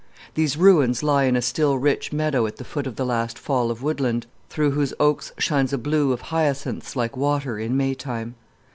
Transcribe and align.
These 0.33 0.57
ruins 0.57 1.03
lie 1.03 1.25
in 1.25 1.35
a 1.35 1.43
still 1.43 1.77
rich 1.77 2.11
meadow 2.11 2.47
at 2.47 2.55
the 2.57 2.63
foot 2.63 2.87
of 2.87 2.95
the 2.95 3.05
last 3.05 3.37
fall 3.37 3.69
of 3.69 3.83
woodland, 3.83 4.25
through 4.49 4.71
whose 4.71 4.95
oaks 4.99 5.31
shines 5.37 5.73
a 5.73 5.77
blue 5.77 6.11
of 6.11 6.21
hyacinths, 6.33 6.95
like 6.95 7.15
water, 7.15 7.59
in 7.59 7.77
Maytime. 7.77 8.33